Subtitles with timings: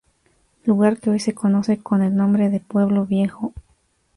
[0.65, 3.53] Lugar que hoy se conoce con el nombre de Pueblo Viejo.